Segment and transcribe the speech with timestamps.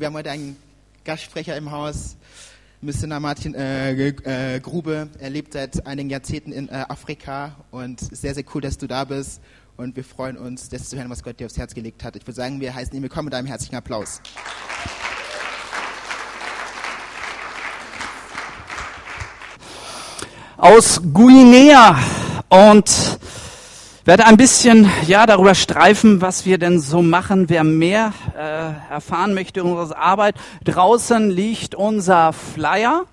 [0.00, 0.56] Wir haben heute einen
[1.04, 2.16] Gastsprecher im Haus,
[2.80, 5.10] Missionar Martin äh, äh, Grube.
[5.18, 9.04] Er lebt seit einigen Jahrzehnten in äh, Afrika und sehr, sehr cool, dass du da
[9.04, 9.42] bist.
[9.76, 12.16] Und wir freuen uns, das zu hören, was Gott dir aufs Herz gelegt hat.
[12.16, 14.22] Ich würde sagen, wir heißen ihn willkommen mit einem herzlichen Applaus.
[20.56, 22.02] Aus Guinea
[22.48, 23.18] und
[24.04, 27.48] werde ein bisschen ja darüber streifen, was wir denn so machen.
[27.48, 33.04] Wer mehr äh, erfahren möchte unsere Arbeit, draußen liegt unser Flyer,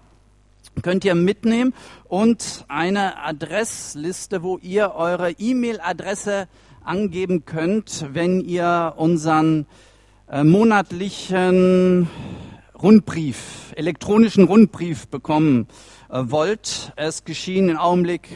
[0.81, 1.73] könnt ihr mitnehmen
[2.05, 6.47] und eine Adressliste, wo ihr eure E-Mail-Adresse
[6.83, 9.65] angeben könnt, wenn ihr unseren
[10.31, 12.07] äh, monatlichen
[12.81, 15.67] Rundbrief, elektronischen Rundbrief bekommen
[16.09, 16.93] äh, wollt.
[16.95, 18.29] Es geschehen im Augenblick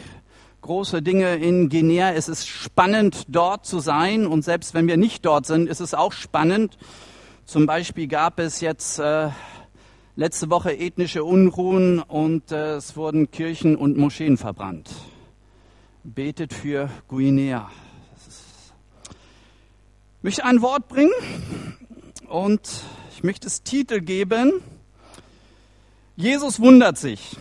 [0.62, 2.14] große Dinge in Guinea.
[2.14, 4.28] Es ist spannend, dort zu sein.
[4.28, 6.78] Und selbst wenn wir nicht dort sind, ist es auch spannend.
[7.46, 9.30] Zum Beispiel gab es jetzt äh,
[10.16, 14.90] letzte Woche ethnische Unruhen und äh, es wurden Kirchen und Moscheen verbrannt.
[16.04, 17.70] Betet für Guinea.
[20.20, 21.12] Ich möchte ein Wort bringen
[22.28, 22.62] und
[23.12, 24.62] ich möchte es Titel geben.
[26.16, 27.35] Jesus wundert sich.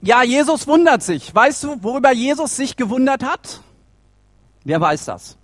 [0.00, 1.34] Ja, Jesus wundert sich.
[1.34, 3.60] Weißt du, worüber Jesus sich gewundert hat?
[4.64, 5.36] Wer weiß das?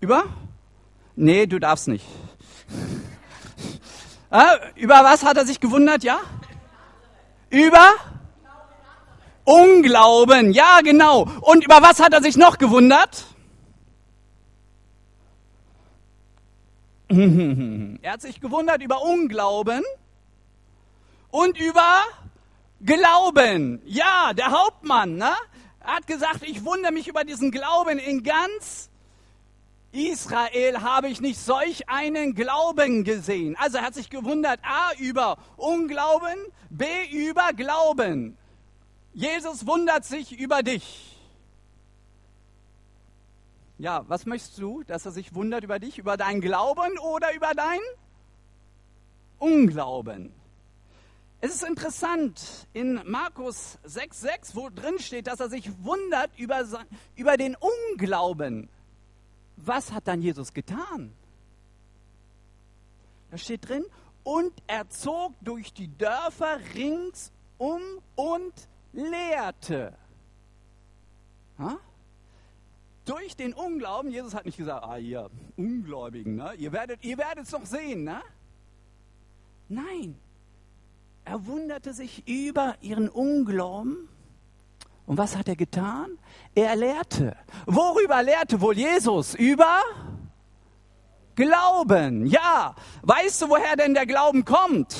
[0.00, 0.24] Über?
[1.16, 2.04] Nee, du darfst nicht.
[4.30, 6.20] äh, über was hat er sich gewundert, ja?
[7.50, 7.94] Über?
[9.44, 11.26] Unglauben, ja genau.
[11.40, 13.24] Und über was hat er sich noch gewundert?
[18.02, 19.82] er hat sich gewundert über Unglauben
[21.30, 22.02] und über
[22.84, 23.82] Glauben.
[23.84, 25.32] Ja, der Hauptmann ne,
[25.80, 27.98] hat gesagt, ich wundere mich über diesen Glauben.
[27.98, 28.88] In ganz
[29.90, 33.56] Israel habe ich nicht solch einen Glauben gesehen.
[33.58, 36.36] Also er hat sich gewundert, a, über Unglauben,
[36.70, 38.36] b, über Glauben.
[39.12, 41.16] Jesus wundert sich über dich.
[43.78, 47.52] Ja, was möchtest du, dass er sich wundert über dich, über deinen Glauben oder über
[47.54, 47.80] dein
[49.38, 50.32] Unglauben?
[51.40, 56.64] Es ist interessant, in Markus 6,6, wo drin steht, dass er sich wundert über,
[57.14, 58.68] über den Unglauben.
[59.56, 61.12] Was hat dann Jesus getan?
[63.30, 63.84] Da steht drin,
[64.24, 67.82] und er zog durch die Dörfer ringsum
[68.16, 68.52] und
[68.92, 69.96] lehrte.
[71.58, 71.78] Ha?
[73.04, 76.52] Durch den Unglauben, Jesus hat nicht gesagt, ah ihr Ungläubigen, ne?
[76.54, 78.04] ihr werdet ihr es doch sehen.
[78.04, 78.20] Ne?
[79.68, 80.18] Nein,
[81.28, 84.08] er wunderte sich über ihren Unglauben.
[85.04, 86.18] Und was hat er getan?
[86.54, 87.36] Er lehrte.
[87.66, 89.34] Worüber lehrte wohl Jesus?
[89.34, 89.82] Über
[91.34, 92.26] Glauben.
[92.26, 92.74] Ja.
[93.02, 94.96] Weißt du, woher denn der Glauben kommt?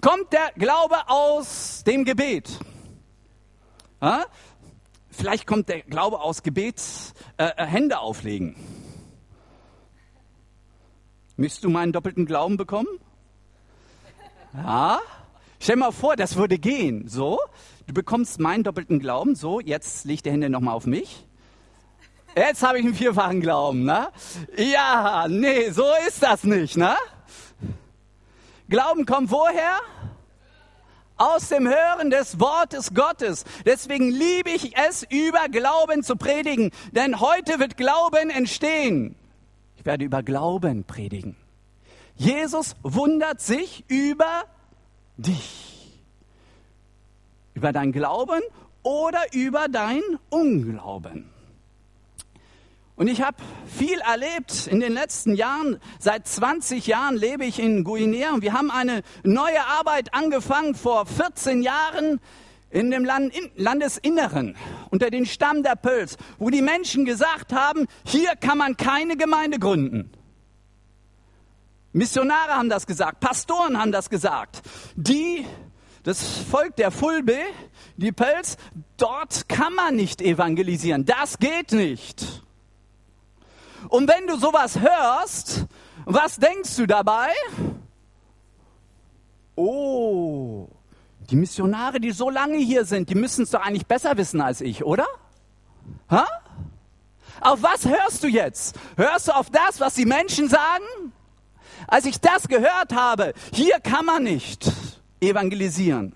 [0.00, 2.60] Kommt der Glaube aus dem Gebet?
[4.00, 4.24] Ha?
[5.10, 6.80] Vielleicht kommt der Glaube aus Gebet,
[7.38, 8.54] äh, äh Hände auflegen.
[11.42, 12.86] Möchtest du meinen doppelten Glauben bekommen?
[14.54, 15.00] Ja?
[15.58, 17.08] Stell mal vor, das würde gehen.
[17.08, 17.40] So,
[17.88, 19.34] du bekommst meinen doppelten Glauben.
[19.34, 21.26] So, jetzt leg die Hände nochmal auf mich.
[22.36, 24.06] Jetzt habe ich einen vierfachen Glauben, ne?
[24.56, 26.94] Ja, nee, so ist das nicht, ne?
[28.68, 29.80] Glauben kommt woher?
[31.16, 33.44] Aus dem Hören des Wortes Gottes.
[33.66, 36.70] Deswegen liebe ich es, über Glauben zu predigen.
[36.92, 39.16] Denn heute wird Glauben entstehen.
[39.82, 41.34] Ich werde über Glauben predigen.
[42.14, 44.44] Jesus wundert sich über
[45.16, 46.00] dich.
[47.54, 48.42] Über dein Glauben
[48.84, 51.28] oder über dein Unglauben.
[52.94, 55.80] Und ich habe viel erlebt in den letzten Jahren.
[55.98, 61.06] Seit 20 Jahren lebe ich in Guinea und wir haben eine neue Arbeit angefangen vor
[61.06, 62.20] 14 Jahren
[62.72, 64.56] in dem Land, in, Landesinneren,
[64.90, 69.58] unter den Stamm der Pöls, wo die Menschen gesagt haben, hier kann man keine Gemeinde
[69.58, 70.10] gründen.
[71.92, 74.62] Missionare haben das gesagt, Pastoren haben das gesagt.
[74.96, 75.46] Die,
[76.02, 77.36] das Volk der Fulbe,
[77.96, 78.56] die Pöls,
[78.96, 81.04] dort kann man nicht evangelisieren.
[81.04, 82.42] Das geht nicht.
[83.88, 85.66] Und wenn du sowas hörst,
[86.06, 87.30] was denkst du dabei?
[89.54, 90.68] Oh,
[91.32, 94.60] die Missionare, die so lange hier sind, die müssen es doch eigentlich besser wissen als
[94.60, 95.06] ich, oder?
[96.10, 96.26] Ha?
[97.40, 98.78] Auf was hörst du jetzt?
[98.96, 100.84] Hörst du auf das, was die Menschen sagen?
[101.88, 104.70] Als ich das gehört habe, hier kann man nicht
[105.20, 106.14] evangelisieren.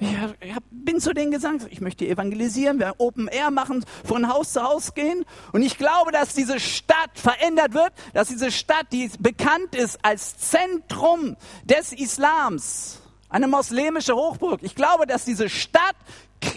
[0.00, 4.62] Ich bin zu denen gesagt, ich möchte evangelisieren, wir Open Air machen, von Haus zu
[4.62, 5.24] Haus gehen.
[5.52, 10.36] Und ich glaube, dass diese Stadt verändert wird, dass diese Stadt, die bekannt ist als
[10.38, 13.00] Zentrum des Islams,
[13.34, 15.96] eine moslemische Hochburg, ich glaube, dass diese Stadt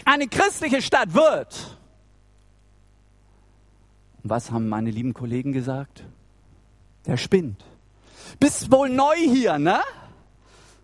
[0.04, 1.76] eine christliche Stadt wird.
[4.22, 6.04] Und was haben meine lieben Kollegen gesagt?
[7.04, 7.64] Der spinnt.
[8.38, 9.80] Bist wohl neu hier, ne?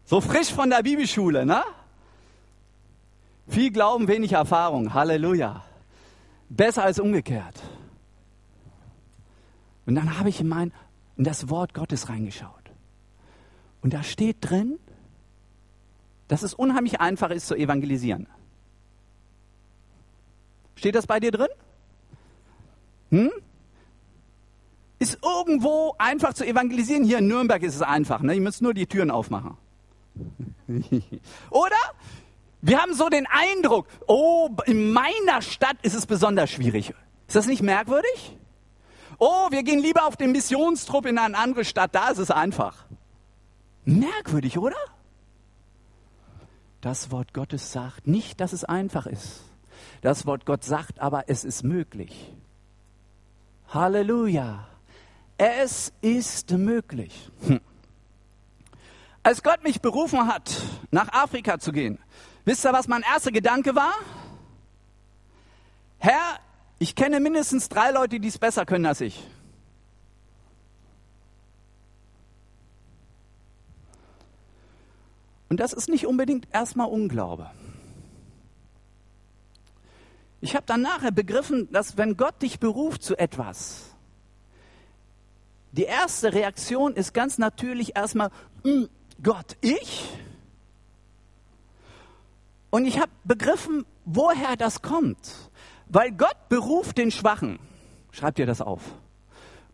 [0.04, 1.62] So frisch von der Bibelschule, ne?
[3.46, 4.94] Viel Glauben, wenig Erfahrung.
[4.94, 5.62] Halleluja.
[6.48, 7.62] Besser als umgekehrt.
[9.86, 10.72] Und dann habe ich in, mein,
[11.16, 12.72] in das Wort Gottes reingeschaut.
[13.80, 14.80] Und da steht drin,
[16.28, 18.26] dass es unheimlich einfach ist zu evangelisieren.
[20.76, 21.48] Steht das bei dir drin?
[23.10, 23.30] Hm?
[24.98, 27.04] Ist irgendwo einfach zu evangelisieren?
[27.04, 28.20] Hier in Nürnberg ist es einfach.
[28.20, 28.34] Ne?
[28.34, 29.56] Ihr müsst nur die Türen aufmachen.
[31.50, 31.76] Oder?
[32.62, 36.94] Wir haben so den Eindruck, oh, in meiner Stadt ist es besonders schwierig.
[37.26, 38.38] Ist das nicht merkwürdig?
[39.18, 42.86] Oh, wir gehen lieber auf den Missionstrupp in eine andere Stadt, da ist es einfach.
[43.84, 44.76] Merkwürdig, oder?
[46.84, 49.40] Das Wort Gottes sagt nicht, dass es einfach ist.
[50.02, 52.30] Das Wort Gott sagt aber, es ist möglich.
[53.68, 54.68] Halleluja.
[55.38, 57.30] Es ist möglich.
[57.46, 57.62] Hm.
[59.22, 60.60] Als Gott mich berufen hat,
[60.90, 61.98] nach Afrika zu gehen,
[62.44, 63.94] wisst ihr, was mein erster Gedanke war?
[65.96, 66.38] Herr,
[66.78, 69.26] ich kenne mindestens drei Leute, die es besser können als ich.
[75.48, 77.50] Und das ist nicht unbedingt erstmal Unglaube.
[80.40, 83.94] Ich habe dann nachher begriffen, dass wenn Gott dich beruft zu etwas,
[85.72, 88.30] die erste Reaktion ist ganz natürlich erstmal,
[88.62, 88.88] hm,
[89.22, 90.08] Gott, ich?
[92.70, 95.50] Und ich habe begriffen, woher das kommt.
[95.88, 97.58] Weil Gott beruft den Schwachen.
[98.12, 98.82] Schreibt ihr das auf.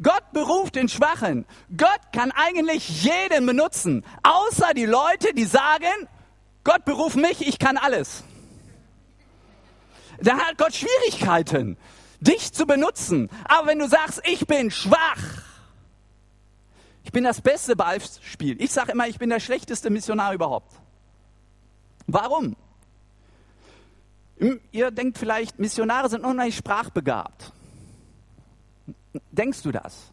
[0.03, 1.45] Gott beruft den Schwachen.
[1.77, 6.09] Gott kann eigentlich jeden benutzen, außer die Leute, die sagen,
[6.65, 8.25] Gott beruft mich, ich kann alles.
[10.21, 11.77] Da hat Gott Schwierigkeiten,
[12.21, 13.31] dich zu benutzen.
[13.45, 15.43] Aber wenn du sagst, ich bin schwach,
[17.05, 18.61] ich bin das beste Beispiel.
[18.63, 20.75] Ich sage immer, ich bin der schlechteste Missionar überhaupt.
[22.07, 22.57] Warum?
[24.39, 27.53] Hm, ihr denkt vielleicht, Missionare sind unheimlich sprachbegabt.
[29.33, 30.13] Denkst du das?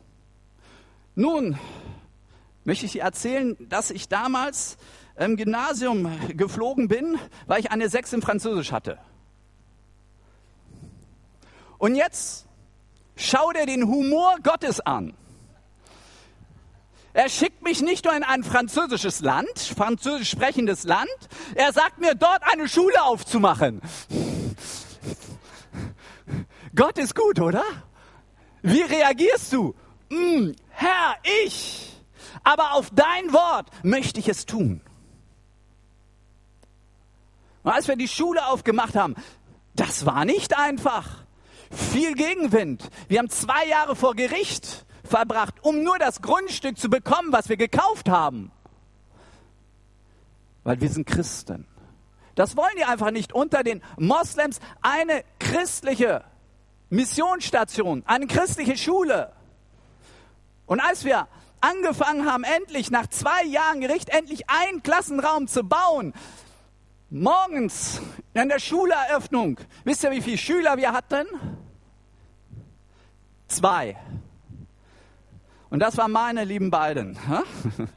[1.15, 1.57] Nun,
[2.63, 4.77] möchte ich dir erzählen, dass ich damals
[5.15, 8.97] im Gymnasium geflogen bin, weil ich eine Sechs in Französisch hatte.
[11.77, 12.47] Und jetzt
[13.15, 15.13] schau dir den Humor Gottes an.
[17.13, 21.09] Er schickt mich nicht nur in ein französisches Land, französisch sprechendes Land,
[21.55, 23.81] er sagt mir, dort eine Schule aufzumachen.
[26.75, 27.63] Gott ist gut, oder?
[28.61, 29.75] Wie reagierst du?
[30.09, 31.15] Mm, Herr,
[31.45, 31.93] ich.
[32.43, 34.81] Aber auf dein Wort möchte ich es tun.
[37.63, 39.15] Und als wir die Schule aufgemacht haben,
[39.75, 41.25] das war nicht einfach.
[41.69, 42.89] Viel Gegenwind.
[43.09, 47.57] Wir haben zwei Jahre vor Gericht verbracht, um nur das Grundstück zu bekommen, was wir
[47.57, 48.51] gekauft haben.
[50.63, 51.67] Weil wir sind Christen.
[52.35, 53.33] Das wollen die einfach nicht.
[53.33, 56.23] Unter den Moslems eine christliche
[56.89, 59.33] Missionsstation, eine christliche Schule.
[60.65, 61.27] Und als wir
[61.59, 66.13] angefangen haben, endlich nach zwei Jahren Gericht, endlich einen Klassenraum zu bauen,
[67.09, 68.01] morgens
[68.33, 71.25] in der Schuleröffnung, wisst ihr, wie viele Schüler wir hatten?
[73.47, 73.97] Zwei.
[75.69, 77.17] Und das waren meine lieben beiden.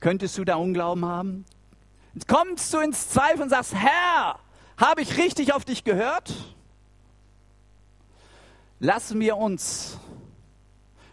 [0.00, 1.44] Könntest du da Unglauben haben?
[2.28, 4.38] Kommst du ins Zweifel und sagst, Herr,
[4.76, 6.55] habe ich richtig auf dich gehört?
[8.78, 9.98] Lassen wir uns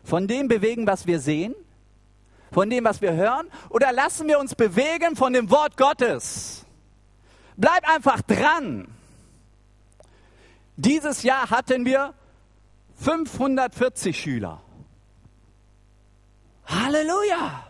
[0.03, 1.55] von dem bewegen, was wir sehen,
[2.51, 6.65] von dem, was wir hören, oder lassen wir uns bewegen von dem Wort Gottes?
[7.55, 8.87] Bleib einfach dran.
[10.75, 12.13] Dieses Jahr hatten wir
[12.95, 14.61] 540 Schüler.
[16.65, 17.63] Halleluja!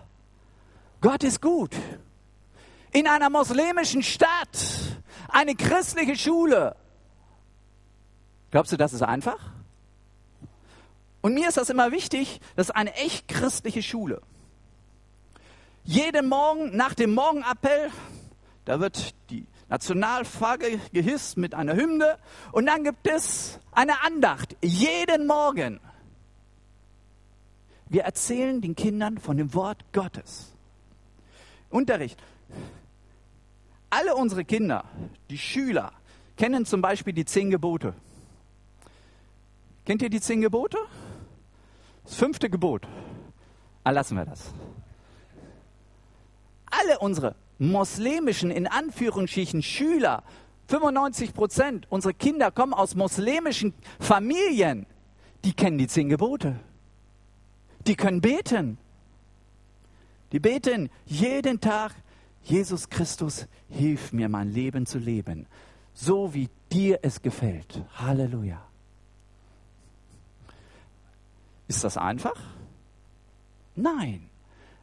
[1.02, 1.76] Gott ist gut.
[2.92, 4.58] In einer muslimischen Stadt,
[5.28, 6.76] eine christliche Schule.
[8.52, 9.53] Glaubst du, das ist einfach?
[11.24, 14.22] Und mir ist das immer wichtig, das ist eine echt christliche Schule.
[15.86, 17.92] Jeden Morgen nach dem Morgenappell,
[18.66, 22.18] da wird die Nationalflagge gehisst mit einer Hymne
[22.52, 25.80] und dann gibt es eine Andacht jeden Morgen.
[27.88, 30.54] Wir erzählen den Kindern von dem Wort Gottes.
[31.70, 32.22] Unterricht.
[33.90, 34.84] alle unsere Kinder,
[35.30, 35.94] die Schüler,
[36.36, 37.94] kennen zum Beispiel die zehn Gebote.
[39.86, 40.78] Kennt ihr die zehn Gebote?
[42.04, 42.88] Das fünfte Gebot.
[43.84, 44.54] Erlassen wir das.
[46.66, 50.24] Alle unsere muslimischen, in Anführungsstrichen, Schüler,
[50.68, 54.86] 95 Prozent, unsere Kinder kommen aus muslimischen Familien,
[55.44, 56.60] die kennen die zehn Gebote.
[57.86, 58.78] Die können beten.
[60.32, 61.94] Die beten jeden Tag,
[62.44, 65.48] Jesus Christus, hilf mir, mein Leben zu leben,
[65.94, 67.84] so wie dir es gefällt.
[67.96, 68.73] Halleluja.
[71.74, 72.36] Ist das einfach?
[73.76, 74.30] Nein,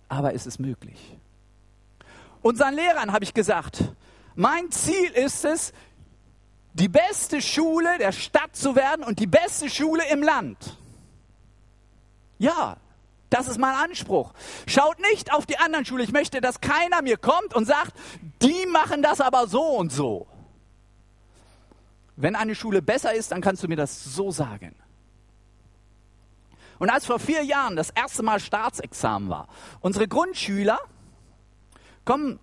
[0.09, 1.16] aber es ist möglich.
[2.42, 3.85] Unseren Lehrern habe ich gesagt,
[4.35, 5.73] mein Ziel ist es,
[6.73, 10.76] die beste Schule der Stadt zu werden und die beste Schule im Land.
[12.38, 12.76] Ja,
[13.28, 14.32] das ist mein Anspruch.
[14.66, 16.02] Schaut nicht auf die anderen Schulen.
[16.02, 17.92] Ich möchte, dass keiner mir kommt und sagt,
[18.42, 20.26] die machen das aber so und so.
[22.16, 24.75] Wenn eine Schule besser ist, dann kannst du mir das so sagen.
[26.80, 29.49] Und als vor vier Jahren das erste Mal Staatsexamen war,
[29.80, 30.78] unsere Grundschüler
[32.06, 32.40] kommen,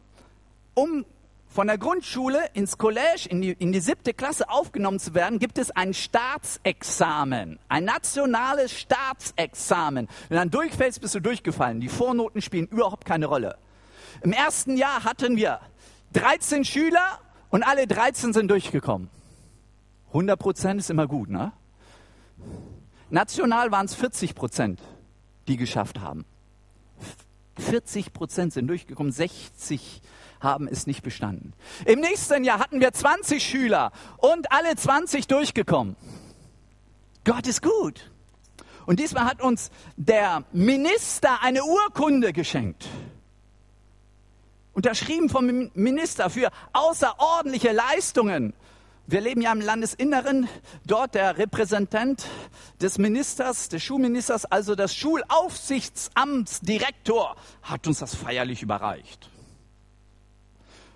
[0.75, 1.05] um
[1.47, 5.57] von der Grundschule ins College, in die, in die siebte Klasse aufgenommen zu werden, gibt
[5.57, 10.07] es ein Staatsexamen, ein nationales Staatsexamen.
[10.29, 11.79] Wenn du dann durchfällst, bist du durchgefallen.
[11.81, 13.57] Die Vornoten spielen überhaupt keine Rolle.
[14.21, 15.59] Im ersten Jahr hatten wir
[16.13, 19.09] 13 Schüler und alle 13 sind durchgekommen.
[20.09, 21.53] 100 Prozent ist immer gut, ne?
[23.09, 24.81] National waren es 40 Prozent,
[25.47, 26.25] die geschafft haben.
[27.57, 30.01] 40 Prozent sind durchgekommen, 60
[30.39, 31.53] haben es nicht bestanden.
[31.85, 35.95] Im nächsten Jahr hatten wir 20 Schüler und alle 20 durchgekommen.
[37.23, 38.11] Gott ist gut.
[38.85, 42.87] Und diesmal hat uns der Minister eine Urkunde geschenkt.
[44.73, 48.53] Unterschrieben vom Minister für außerordentliche Leistungen
[49.07, 50.49] wir leben ja im Landesinneren,
[50.85, 52.27] dort der Repräsentant
[52.81, 59.29] des Ministers, des Schulministers, also des Schulaufsichtsamtsdirektor, hat uns das feierlich überreicht.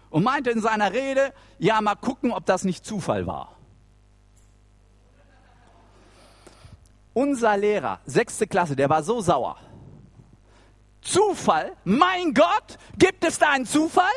[0.09, 3.55] Und meinte in seiner Rede, ja, mal gucken, ob das nicht Zufall war.
[7.13, 9.55] Unser Lehrer, sechste Klasse, der war so sauer.
[11.01, 11.77] Zufall?
[11.85, 14.11] Mein Gott, gibt es da einen Zufall?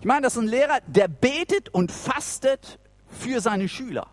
[0.00, 4.06] Ich meine, das ist ein Lehrer, der betet und fastet für seine Schüler.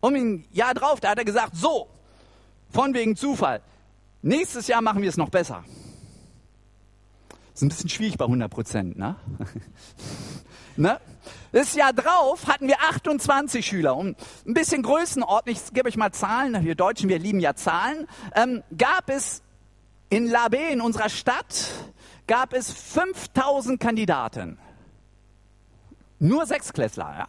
[0.00, 1.88] Um ein Jahr drauf, da hat er gesagt, so,
[2.70, 3.62] von wegen Zufall,
[4.20, 5.64] nächstes Jahr machen wir es noch besser.
[7.54, 9.16] Ist ein bisschen schwierig bei 100 Prozent, ne?
[10.76, 11.00] ne?
[11.52, 13.96] Das Jahr drauf hatten wir 28 Schüler.
[13.96, 14.14] Um
[14.46, 18.62] ein bisschen Größenordnung, ich gebe euch mal Zahlen, wir Deutschen, wir lieben ja Zahlen, ähm,
[18.76, 19.40] gab es
[20.10, 21.70] in Labe, in unserer Stadt,
[22.26, 24.58] gab es 5000 Kandidaten.
[26.18, 27.28] Nur Sechsklässler, ja.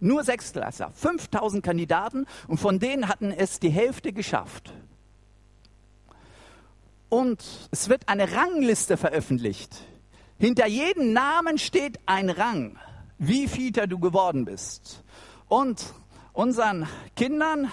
[0.00, 0.92] Nur Sechsklässler.
[0.94, 4.72] 5000 Kandidaten und von denen hatten es die Hälfte geschafft.
[7.08, 9.82] Und es wird eine Rangliste veröffentlicht.
[10.38, 12.78] Hinter jedem Namen steht ein Rang,
[13.18, 15.02] wie vielter du geworden bist.
[15.48, 15.94] Und
[16.32, 17.70] unseren Kindern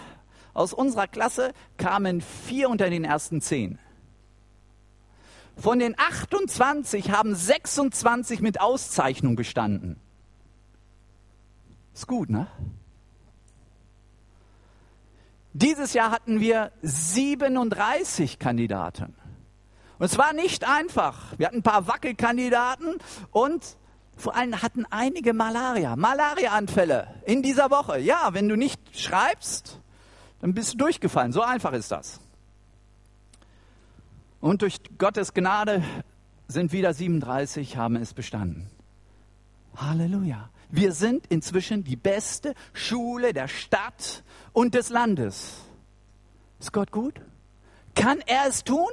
[0.54, 3.78] aus unserer Klasse kamen vier unter den ersten zehn.
[5.58, 10.00] Von den 28 haben 26 mit Auszeichnung bestanden.
[11.94, 12.48] Ist gut, ne?
[15.54, 19.16] Dieses Jahr hatten wir 37 Kandidaten.
[19.98, 21.38] Und es war nicht einfach.
[21.38, 22.98] Wir hatten ein paar Wackelkandidaten
[23.32, 23.78] und
[24.18, 28.00] vor allem hatten einige Malaria, Malariaanfälle in dieser Woche.
[28.00, 29.80] Ja, wenn du nicht schreibst,
[30.42, 31.32] dann bist du durchgefallen.
[31.32, 32.20] So einfach ist das.
[34.46, 35.84] Und durch Gottes Gnade
[36.48, 38.70] sind wieder 37, haben es bestanden.
[39.76, 40.52] Halleluja.
[40.70, 44.24] Wir sind inzwischen die beste Schule der Stadt
[44.54, 45.56] und des Landes.
[46.60, 47.22] Ist Gott gut?
[47.96, 48.92] Kann er es tun?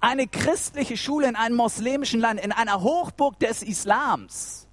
[0.00, 4.66] Eine christliche Schule in einem muslimischen Land, in einer Hochburg des Islams.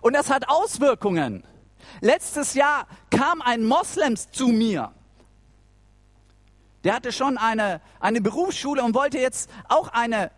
[0.00, 1.44] Und das hat Auswirkungen.
[2.00, 4.90] Letztes Jahr kam ein Moslems zu mir
[6.84, 10.30] der hatte schon eine, eine Berufsschule und wollte jetzt auch eine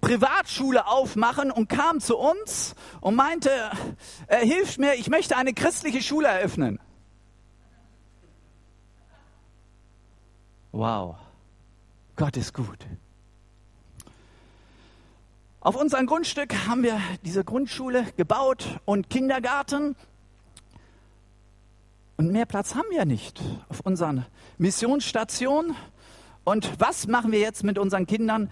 [0.00, 3.50] Privatschule aufmachen und kam zu uns und meinte,
[4.26, 6.80] er hilft mir, ich möchte eine christliche Schule eröffnen.
[10.72, 11.16] Wow,
[12.16, 12.78] Gott ist gut.
[15.60, 19.94] Auf unserem Grundstück haben wir diese Grundschule gebaut und Kindergarten.
[22.22, 24.24] Und mehr Platz haben wir nicht auf unseren
[24.56, 25.74] Missionsstationen.
[26.44, 28.48] Und was machen wir jetzt mit unseren Kindern?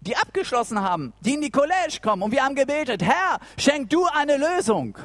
[0.00, 2.22] die abgeschlossen haben, die in die College kommen.
[2.24, 4.98] Und wir haben gebetet, Herr, schenk du eine Lösung.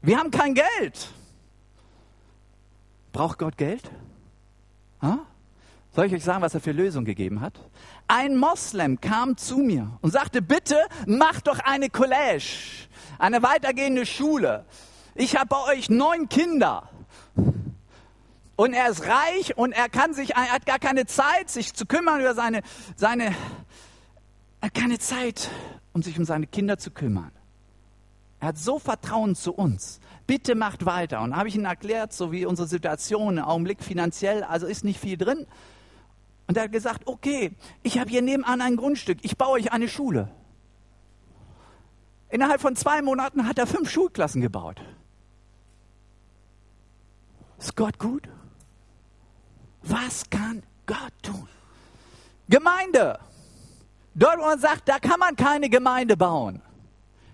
[0.00, 1.10] Wir haben kein Geld.
[3.12, 3.90] Braucht Gott Geld?
[5.02, 5.18] Ha?
[5.94, 7.60] Soll ich euch sagen, was er für Lösung gegeben hat?
[8.06, 12.86] Ein Moslem kam zu mir und sagte, bitte mach doch eine College,
[13.18, 14.64] eine weitergehende Schule.
[15.20, 16.88] Ich habe bei euch neun Kinder.
[18.54, 21.86] Und er ist reich und er kann sich, er hat gar keine Zeit, sich zu
[21.86, 22.62] kümmern über seine,
[22.94, 23.34] seine,
[24.60, 25.50] er hat keine Zeit,
[25.92, 27.32] um sich um seine Kinder zu kümmern.
[28.38, 29.98] Er hat so Vertrauen zu uns.
[30.28, 31.20] Bitte macht weiter.
[31.22, 35.00] Und habe ich ihm erklärt, so wie unsere Situation im Augenblick finanziell, also ist nicht
[35.00, 35.46] viel drin.
[36.46, 39.88] Und er hat gesagt, okay, ich habe hier nebenan ein Grundstück, ich baue euch eine
[39.88, 40.30] Schule.
[42.28, 44.80] Innerhalb von zwei Monaten hat er fünf Schulklassen gebaut.
[47.58, 48.28] Ist Gott gut?
[49.82, 51.48] Was kann Gott tun?
[52.48, 53.18] Gemeinde.
[54.14, 56.62] Dort, wo man sagt, da kann man keine Gemeinde bauen.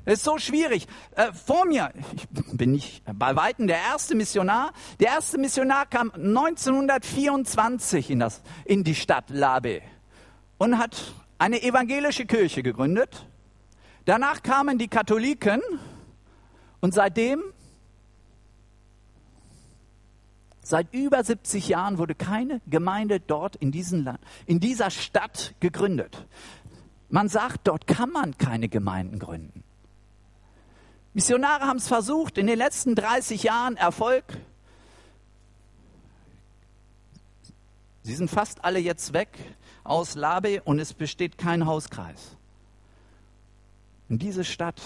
[0.04, 0.87] Das ist so schwierig.
[1.16, 4.73] Äh, vor mir, ich bin nicht bei Weitem der erste Missionar.
[5.00, 9.81] Der erste Missionar kam 1924 in, das, in die Stadt Labe
[10.59, 13.26] und hat eine evangelische Kirche gegründet.
[14.04, 15.62] Danach kamen die Katholiken
[16.81, 17.43] und seitdem
[20.64, 23.71] Seit über 70 Jahren wurde keine Gemeinde dort in,
[24.02, 26.26] Land, in dieser Stadt gegründet.
[27.11, 29.62] Man sagt, dort kann man keine Gemeinden gründen.
[31.12, 34.25] Missionare haben es versucht, in den letzten 30 Jahren Erfolg.
[38.02, 39.28] Sie sind fast alle jetzt weg
[39.85, 42.37] aus Labe und es besteht kein Hauskreis.
[44.09, 44.80] In diese Stadt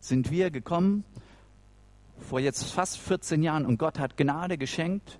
[0.00, 1.04] sind wir gekommen
[2.20, 5.18] vor jetzt fast 14 Jahren und Gott hat Gnade geschenkt.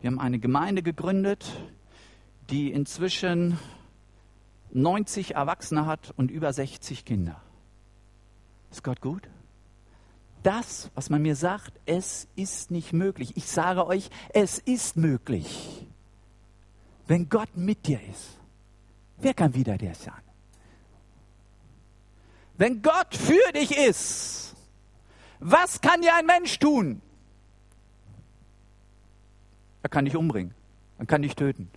[0.00, 1.46] Wir haben eine Gemeinde gegründet,
[2.50, 3.58] die inzwischen
[4.72, 7.40] 90 Erwachsene hat und über 60 Kinder.
[8.70, 9.28] Ist Gott gut?
[10.42, 13.36] Das, was man mir sagt, es ist nicht möglich.
[13.36, 15.86] Ich sage euch, es ist möglich.
[17.06, 18.38] Wenn Gott mit dir ist,
[19.18, 20.14] wer kann wieder der sein?
[22.58, 24.55] Wenn Gott für dich ist,
[25.40, 27.00] was kann dir ein Mensch tun?
[29.82, 30.54] Er kann dich umbringen.
[30.98, 31.70] Er kann dich töten.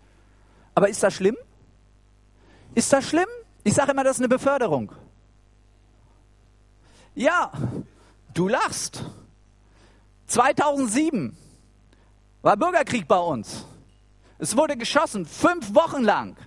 [0.76, 1.38] Aber ist das schlimm?
[2.74, 3.28] Ist das schlimm?
[3.64, 4.92] Ich sage immer, das ist eine Beförderung.
[7.16, 7.52] Ja,
[8.34, 9.04] du lachst.
[10.28, 11.36] 2007
[12.42, 13.66] war Bürgerkrieg bei uns.
[14.38, 16.38] Es wurde geschossen, fünf Wochen lang.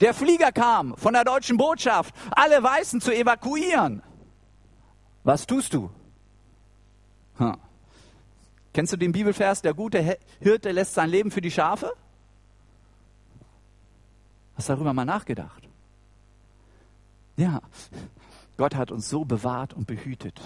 [0.00, 4.02] Der Flieger kam von der deutschen Botschaft, alle Weißen zu evakuieren.
[5.24, 5.90] Was tust du?
[7.36, 7.56] Hm.
[8.72, 11.92] Kennst du den Bibelvers, der gute Hirte lässt sein Leben für die Schafe?
[14.56, 15.68] Hast du darüber mal nachgedacht?
[17.36, 17.60] Ja,
[18.56, 20.40] Gott hat uns so bewahrt und behütet.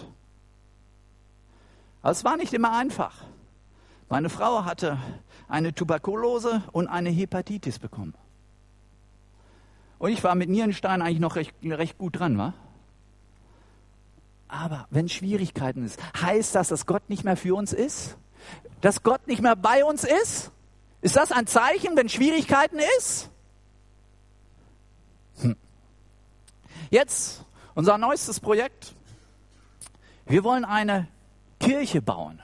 [2.02, 3.24] Aber es war nicht immer einfach.
[4.08, 4.98] Meine Frau hatte
[5.48, 8.14] eine Tuberkulose und eine Hepatitis bekommen.
[9.98, 12.54] Und ich war mit Nierenstein eigentlich noch recht, recht gut dran, wa?
[14.62, 18.16] Aber wenn Schwierigkeiten ist, heißt das, dass Gott nicht mehr für uns ist?
[18.80, 20.50] Dass Gott nicht mehr bei uns ist?
[21.02, 23.28] Ist das ein Zeichen, wenn Schwierigkeiten ist?
[25.40, 25.56] Hm.
[26.90, 28.94] Jetzt unser neuestes Projekt.
[30.24, 31.08] Wir wollen eine
[31.60, 32.40] Kirche bauen.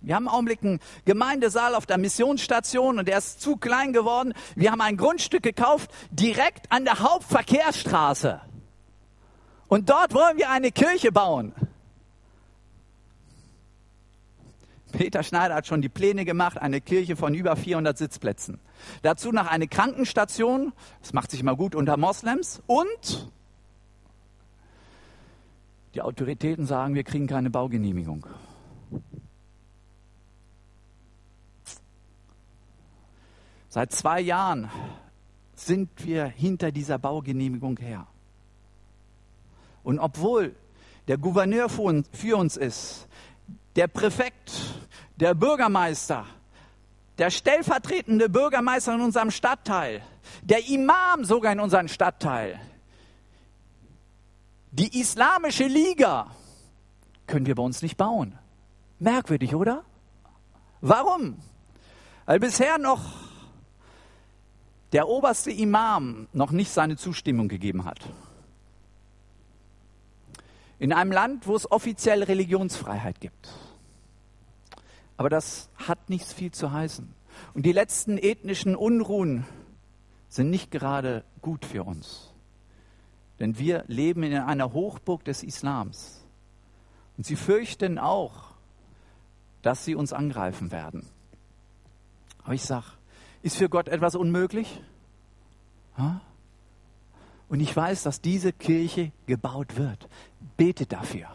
[0.00, 4.34] Wir haben im Augenblick einen Gemeindesaal auf der Missionsstation und der ist zu klein geworden.
[4.54, 8.40] Wir haben ein Grundstück gekauft direkt an der Hauptverkehrsstraße.
[9.68, 11.52] Und dort wollen wir eine Kirche bauen.
[14.92, 18.60] Peter Schneider hat schon die Pläne gemacht, eine Kirche von über 400 Sitzplätzen.
[19.02, 22.62] Dazu noch eine Krankenstation, das macht sich immer gut unter Moslems.
[22.66, 23.30] Und
[25.94, 28.26] die Autoritäten sagen, wir kriegen keine Baugenehmigung.
[33.68, 34.70] Seit zwei Jahren
[35.56, 38.06] sind wir hinter dieser Baugenehmigung her.
[39.84, 40.56] Und obwohl
[41.06, 43.06] der Gouverneur für uns ist,
[43.76, 44.52] der Präfekt,
[45.16, 46.26] der Bürgermeister,
[47.18, 50.02] der stellvertretende Bürgermeister in unserem Stadtteil,
[50.42, 52.58] der Imam sogar in unserem Stadtteil,
[54.72, 56.26] die Islamische Liga,
[57.26, 58.36] können wir bei uns nicht bauen.
[58.98, 59.84] Merkwürdig, oder?
[60.80, 61.36] Warum?
[62.26, 63.02] Weil bisher noch
[64.92, 68.00] der oberste Imam noch nicht seine Zustimmung gegeben hat.
[70.84, 73.48] In einem Land, wo es offiziell Religionsfreiheit gibt.
[75.16, 77.10] Aber das hat nicht viel zu heißen.
[77.54, 79.46] Und die letzten ethnischen Unruhen
[80.28, 82.34] sind nicht gerade gut für uns.
[83.40, 86.22] Denn wir leben in einer Hochburg des Islams.
[87.16, 88.48] Und sie fürchten auch,
[89.62, 91.08] dass sie uns angreifen werden.
[92.42, 92.88] Aber ich sage,
[93.40, 94.82] ist für Gott etwas unmöglich?
[97.54, 100.08] Und ich weiß, dass diese Kirche gebaut wird.
[100.56, 101.28] Betet dafür.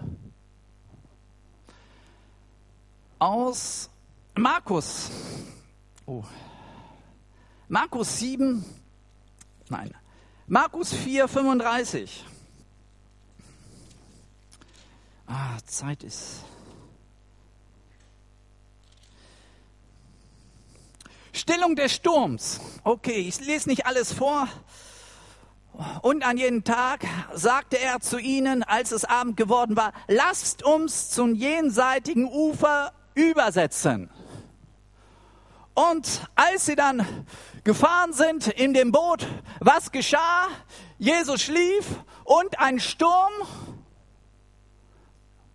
[3.19, 3.89] Aus
[4.35, 5.11] Markus.
[6.05, 6.25] Oh.
[7.69, 8.65] Markus 7.
[9.69, 9.93] Nein.
[10.45, 12.25] Markus 4, 35.
[15.25, 16.43] Ah, Zeit ist.
[21.31, 22.59] Stillung des Sturms.
[22.83, 24.49] Okay, ich lese nicht alles vor.
[26.01, 31.09] Und an jeden Tag sagte er zu ihnen, als es Abend geworden war, lasst uns
[31.09, 34.09] zum jenseitigen Ufer übersetzen.
[35.73, 37.25] Und als sie dann
[37.63, 39.25] gefahren sind in dem Boot,
[39.59, 40.47] was geschah?
[40.97, 41.85] Jesus schlief
[42.25, 43.31] und ein Sturm.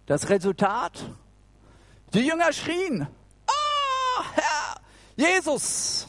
[0.06, 1.04] Das Resultat?
[2.14, 3.06] Die Jünger schrien,
[3.46, 4.80] oh Herr
[5.16, 6.03] Jesus,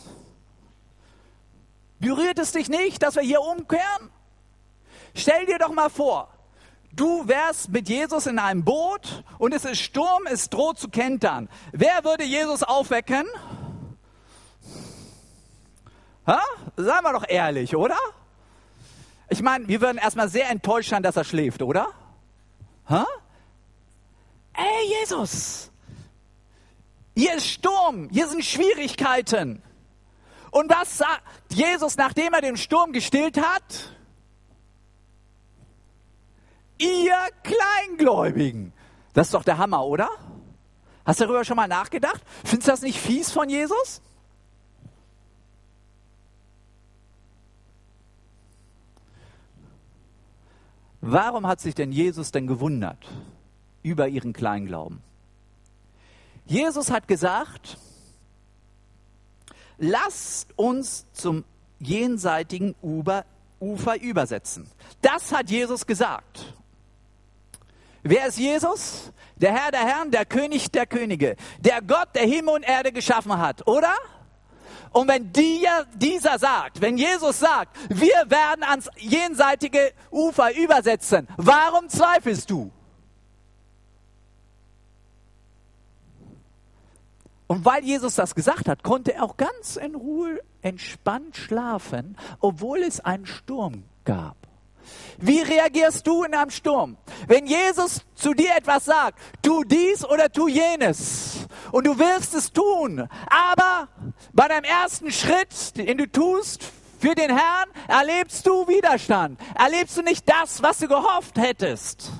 [2.05, 4.11] berührt es dich nicht, dass wir hier umkehren?
[5.15, 6.29] Stell dir doch mal vor,
[6.93, 11.49] du wärst mit Jesus in einem Boot und es ist Sturm, es droht zu kentern.
[11.71, 13.25] Wer würde Jesus aufwecken?
[16.27, 16.39] Ha?
[16.75, 17.97] Seien wir doch ehrlich, oder?
[19.29, 21.87] Ich meine, wir würden erstmal sehr enttäuscht sein, dass er schläft, oder?
[22.87, 23.07] Ha?
[24.53, 25.71] Ey, Jesus!
[27.15, 29.63] Hier ist Sturm, hier sind Schwierigkeiten.
[30.55, 33.93] Und was sagt Jesus, nachdem er den Sturm gestillt hat?
[36.77, 38.71] Ihr Kleingläubigen.
[39.11, 40.07] Das ist doch der Hammer, oder?
[41.05, 42.21] Hast du darüber schon mal nachgedacht?
[42.45, 44.01] Findest du das nicht fies von Jesus?
[51.01, 53.05] Warum hat sich denn Jesus denn gewundert
[53.83, 55.01] über ihren Kleinglauben?
[56.45, 57.77] Jesus hat gesagt,
[59.77, 61.43] lasst uns zum
[61.79, 63.25] jenseitigen Uber,
[63.59, 64.69] Ufer übersetzen.
[65.01, 66.53] Das hat Jesus gesagt.
[68.03, 69.11] Wer ist Jesus?
[69.37, 73.37] Der Herr der Herren, der König der Könige, der Gott, der Himmel und Erde geschaffen
[73.37, 73.93] hat, oder?
[74.91, 81.89] Und wenn dir, dieser sagt, wenn Jesus sagt, wir werden ans jenseitige Ufer übersetzen, warum
[81.89, 82.71] zweifelst du?
[87.47, 92.79] Und weil Jesus das gesagt hat, konnte er auch ganz in Ruhe entspannt schlafen, obwohl
[92.79, 94.35] es einen Sturm gab.
[95.17, 96.97] Wie reagierst du in einem Sturm?
[97.27, 102.51] Wenn Jesus zu dir etwas sagt, tu dies oder tu jenes und du wirst es
[102.51, 103.87] tun, aber
[104.33, 106.63] bei deinem ersten Schritt, den du tust
[106.99, 112.11] für den Herrn, erlebst du Widerstand, erlebst du nicht das, was du gehofft hättest.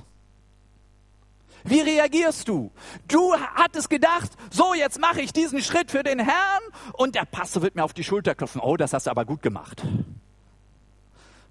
[1.66, 2.72] Wie reagierst du?
[3.08, 6.62] Du hattest gedacht, so jetzt mache ich diesen Schritt für den Herrn
[6.94, 8.62] und der Pastor wird mir auf die Schulter klopfen.
[8.62, 9.84] Oh, das hast du aber gut gemacht.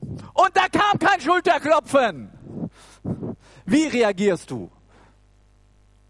[0.00, 2.31] Und da kam kein Schulterklopfen.
[3.66, 4.70] Wie reagierst du?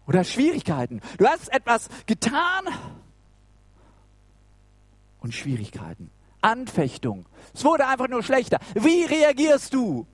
[0.07, 1.01] Oder Schwierigkeiten.
[1.17, 2.65] Du hast etwas getan
[5.19, 6.11] und Schwierigkeiten.
[6.41, 7.25] Anfechtung.
[7.55, 8.59] Es wurde einfach nur schlechter.
[8.75, 10.05] Wie reagierst du?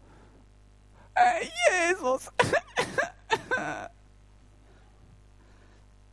[1.14, 2.32] Äh, Jesus.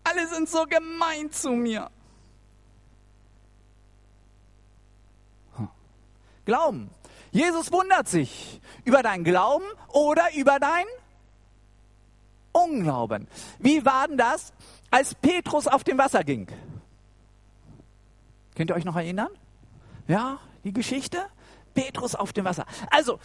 [0.05, 1.91] Alle sind so gemein zu mir.
[6.45, 6.91] Glauben.
[7.31, 10.87] Jesus wundert sich über dein Glauben oder über dein
[12.53, 13.29] Unglauben.
[13.59, 14.55] Wie war denn das,
[14.91, 16.49] als Petrus auf dem Wasser ging?
[18.55, 19.29] Könnt ihr euch noch erinnern?
[20.07, 21.27] Ja, die Geschichte?
[21.75, 22.65] Petrus auf dem Wasser.
[22.91, 23.21] Also,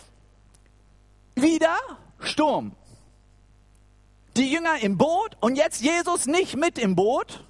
[1.36, 1.78] wieder
[2.20, 2.74] Sturm.
[4.36, 7.46] Die Jünger im Boot und jetzt Jesus nicht mit im Boot.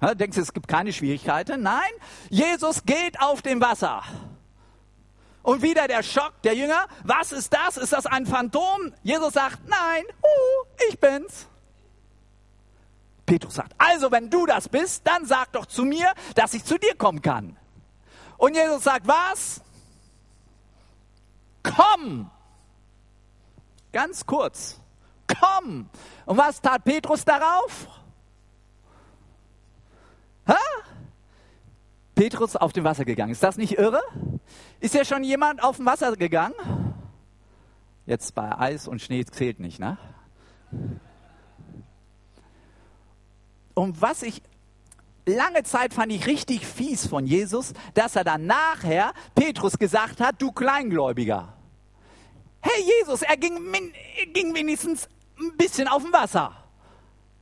[0.00, 1.62] Ja, denkst du, es gibt keine Schwierigkeiten?
[1.62, 1.90] Nein,
[2.30, 4.02] Jesus geht auf dem Wasser.
[5.42, 6.86] Und wieder der Schock der Jünger.
[7.04, 7.76] Was ist das?
[7.76, 8.92] Ist das ein Phantom?
[9.02, 11.46] Jesus sagt, nein, uh, ich bin's.
[13.26, 16.78] Petrus sagt, also wenn du das bist, dann sag doch zu mir, dass ich zu
[16.78, 17.56] dir kommen kann.
[18.36, 19.60] Und Jesus sagt, was?
[21.62, 22.30] Komm.
[23.92, 24.80] Ganz kurz.
[25.28, 25.88] Komm.
[26.26, 27.88] Und was tat Petrus darauf?
[30.46, 30.56] Ha?
[32.14, 33.30] Petrus auf dem Wasser gegangen.
[33.30, 34.02] Ist das nicht irre?
[34.80, 36.54] Ist ja schon jemand auf dem Wasser gegangen?
[38.06, 39.98] Jetzt bei Eis und Schnee zählt nicht, ne?
[43.74, 44.42] Und was ich
[45.26, 50.40] lange Zeit fand ich richtig fies von Jesus, dass er dann nachher Petrus gesagt hat,
[50.40, 51.52] du Kleingläubiger.
[52.60, 53.72] Hey Jesus, er ging,
[54.18, 55.08] er ging wenigstens
[55.40, 56.52] ein bisschen auf dem Wasser.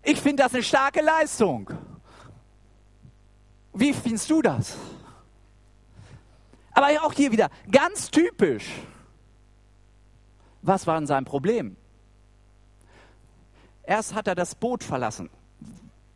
[0.02, 1.70] Ich finde das eine starke Leistung.
[3.72, 4.76] Wie findest du das?
[6.72, 8.66] Aber auch hier wieder ganz typisch.
[10.62, 11.76] Was war denn sein Problem?
[13.82, 15.30] Erst hat er das Boot verlassen,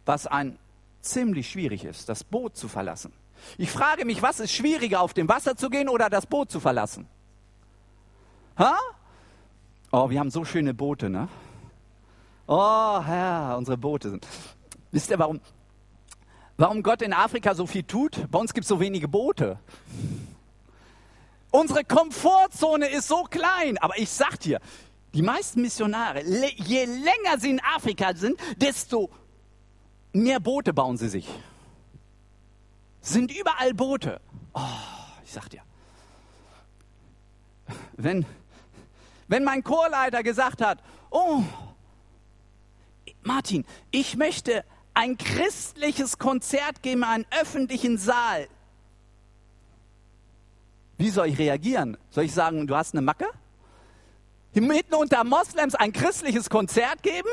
[0.05, 0.59] was ein
[1.01, 3.13] ziemlich schwierig ist, das Boot zu verlassen.
[3.59, 6.61] Ich frage mich, was ist schwieriger, auf dem Wasser zu gehen oder das Boot zu
[6.61, 7.07] verlassen?
[8.59, 8.77] Ha?
[9.93, 11.29] Oh, wir haben so schöne Boote, ne?
[12.53, 14.27] Oh, Herr, unsere Boote sind.
[14.91, 15.41] Wisst ihr, warum,
[16.57, 18.29] warum Gott in Afrika so viel tut?
[18.29, 19.61] Bei uns gibt es so wenige Boote.
[21.53, 23.79] Unsere Komfortzone ist so klein.
[23.79, 24.59] Aber ich sag dir,
[25.15, 29.11] die meisten Missionare, je länger sie in Afrika sind, desto
[30.13, 31.29] mehr Boote bauen sie sich.
[33.01, 34.21] Sind überall Boote.
[34.55, 34.61] Oh,
[35.25, 35.63] ich sag dir.
[37.93, 38.27] Wenn,
[39.29, 41.45] wenn mein Chorleiter gesagt hat, oh,
[43.23, 48.49] Martin, ich möchte ein christliches Konzert geben, einen öffentlichen Saal.
[50.99, 51.97] Wie soll ich reagieren?
[52.11, 53.27] Soll ich sagen, du hast eine Macke?
[54.53, 57.29] Mitten unter Moslems ein christliches Konzert geben?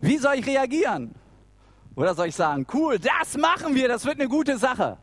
[0.00, 1.14] Wie soll ich reagieren?
[1.94, 4.98] Oder soll ich sagen, cool, das machen wir, das wird eine gute Sache?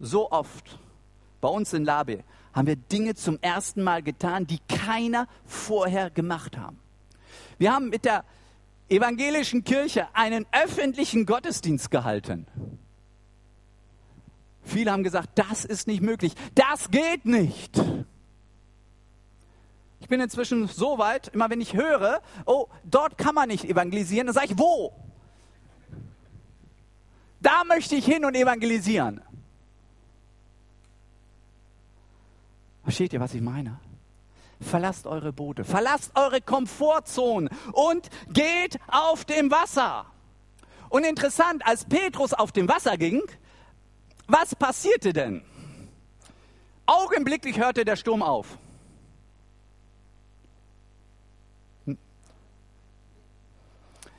[0.00, 0.78] So oft
[1.40, 2.24] bei uns in Labe
[2.54, 6.78] haben wir Dinge zum ersten Mal getan, die keiner vorher gemacht haben.
[7.58, 8.24] Wir haben mit der
[8.88, 12.46] evangelischen Kirche einen öffentlichen Gottesdienst gehalten.
[14.62, 17.82] Viele haben gesagt, das ist nicht möglich, das geht nicht.
[20.00, 24.26] Ich bin inzwischen so weit, immer wenn ich höre, oh, dort kann man nicht evangelisieren,
[24.26, 24.92] dann sage ich, wo?
[27.40, 29.20] Da möchte ich hin und evangelisieren.
[32.84, 33.80] Versteht ihr, was ich meine?
[34.60, 40.06] Verlasst eure Boote, verlasst eure Komfortzone und geht auf dem Wasser.
[40.90, 43.22] Und interessant, als Petrus auf dem Wasser ging,
[44.28, 45.42] was passierte denn?
[46.86, 48.58] Augenblicklich hörte der Sturm auf.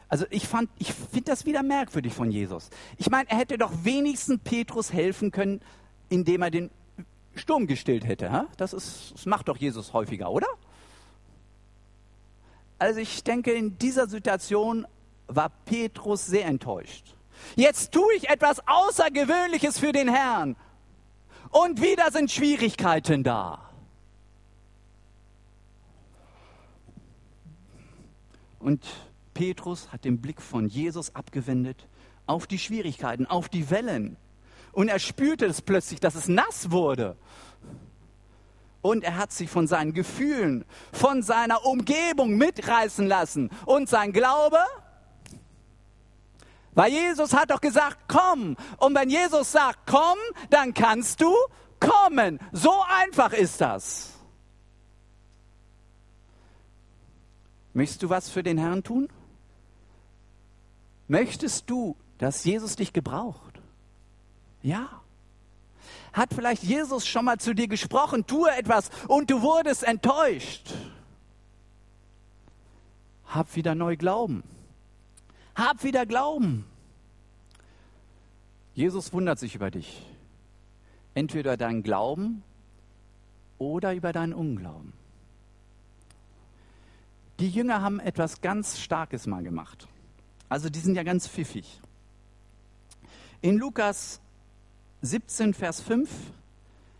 [0.10, 0.47] Also ich
[0.78, 2.69] ich finde das wieder merkwürdig von Jesus.
[2.97, 5.62] Ich meine, er hätte doch wenigstens Petrus helfen können,
[6.10, 6.71] indem er den
[7.36, 8.48] Sturm gestillt hätte.
[8.58, 10.48] Das, ist, das macht doch Jesus häufiger, oder?
[12.80, 14.86] Also ich denke, in dieser Situation
[15.28, 17.15] war Petrus sehr enttäuscht.
[17.56, 20.56] Jetzt tue ich etwas Außergewöhnliches für den Herrn.
[21.52, 23.69] Und wieder sind Schwierigkeiten da.
[28.60, 28.84] Und
[29.34, 31.88] Petrus hat den Blick von Jesus abgewendet
[32.26, 34.17] auf die Schwierigkeiten, auf die Wellen.
[34.76, 37.16] Und er spürte es plötzlich, dass es nass wurde.
[38.82, 43.50] Und er hat sich von seinen Gefühlen, von seiner Umgebung mitreißen lassen.
[43.66, 44.60] Und sein Glaube,
[46.74, 48.58] weil Jesus hat doch gesagt, komm.
[48.78, 50.18] Und wenn Jesus sagt, komm,
[50.50, 51.34] dann kannst du
[51.80, 52.38] kommen.
[52.52, 54.12] So einfach ist das.
[57.74, 59.08] Möchtest du was für den Herrn tun?
[61.08, 63.55] Möchtest du, dass Jesus dich gebraucht?
[64.65, 64.89] Ja.
[66.12, 70.73] Hat vielleicht Jesus schon mal zu dir gesprochen, tue etwas und du wurdest enttäuscht?
[73.28, 74.43] Hab wieder neu Glauben.
[75.56, 76.65] Hab wieder Glauben.
[78.73, 80.04] Jesus wundert sich über dich.
[81.13, 82.43] Entweder deinen Glauben
[83.60, 84.93] oder über deinen Unglauben.
[87.39, 89.88] Die Jünger haben etwas ganz Starkes mal gemacht.
[90.49, 91.82] Also die sind ja ganz pfiffig.
[93.41, 94.21] In Lukas
[95.01, 96.10] 17, Vers 5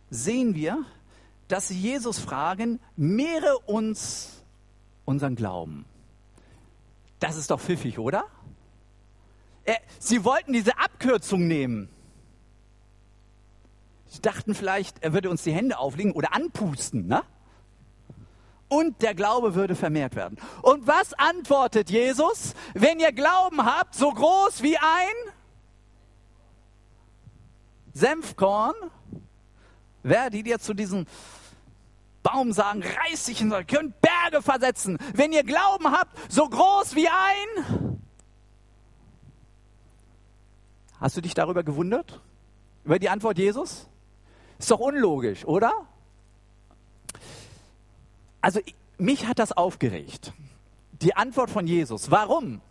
[0.10, 0.86] sehen wir,
[1.48, 4.44] dass sie Jesus fragen, mehre uns
[5.06, 5.86] unseren Glauben.
[7.20, 8.26] Das ist doch pfiffig, oder?
[10.00, 11.90] Sie wollten diese Abkürzung nehmen.
[14.08, 17.08] Sie dachten vielleicht, er würde uns die Hände auflegen oder anpusten.
[17.08, 17.24] Ne?
[18.68, 20.38] und der Glaube würde vermehrt werden.
[20.62, 22.54] Und was antwortet Jesus?
[22.74, 25.34] Wenn ihr Glauben habt, so groß wie ein
[27.96, 28.76] Senfkorn,
[30.04, 31.08] werdet ihr zu diesem
[32.22, 34.98] Baum sagen, reiß dich ihr könnt Berge versetzen.
[35.14, 38.02] Wenn ihr Glauben habt, so groß wie ein.
[41.00, 42.22] Hast du dich darüber gewundert?
[42.84, 43.88] Über die Antwort Jesus?
[44.60, 45.72] Ist doch unlogisch, oder?
[48.42, 48.60] Also
[48.98, 50.34] mich hat das aufgeregt.
[50.92, 52.12] Die Antwort von Jesus.
[52.12, 52.62] Warum?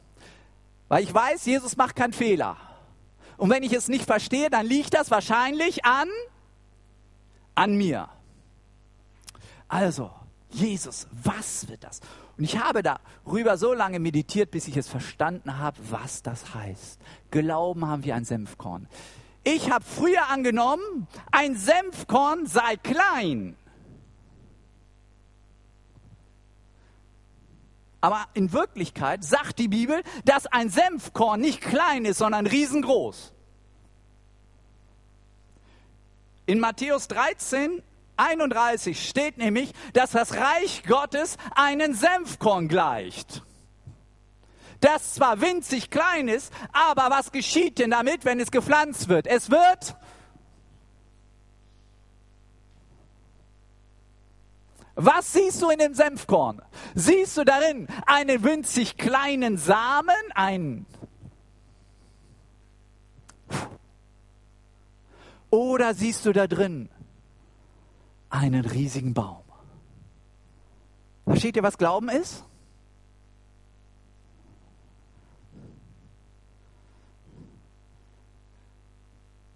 [0.88, 2.58] Weil ich weiß, Jesus macht keinen Fehler.
[3.36, 6.08] Und wenn ich es nicht verstehe, dann liegt das wahrscheinlich an,
[7.54, 8.08] an mir.
[9.68, 10.10] Also,
[10.50, 12.00] Jesus, was wird das?
[12.36, 17.00] Und ich habe darüber so lange meditiert, bis ich es verstanden habe, was das heißt.
[17.30, 18.88] Glauben haben wir ein Senfkorn.
[19.44, 23.56] Ich habe früher angenommen, ein Senfkorn sei klein.
[28.04, 33.32] Aber in Wirklichkeit sagt die Bibel, dass ein Senfkorn nicht klein ist, sondern riesengroß.
[36.44, 37.82] In Matthäus 13,
[38.18, 43.42] 31 steht nämlich, dass das Reich Gottes einen Senfkorn gleicht.
[44.80, 49.26] Das zwar winzig klein ist, aber was geschieht denn damit, wenn es gepflanzt wird?
[49.26, 49.96] Es wird
[54.96, 56.62] Was siehst du in dem Senfkorn?
[56.94, 60.86] Siehst du darin einen winzig kleinen Samen, einen
[65.50, 66.88] oder siehst du da drin
[68.28, 69.42] einen riesigen Baum?
[71.26, 72.44] Versteht ihr, was Glauben ist?